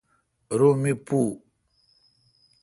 [0.57, 1.21] رو می پو۔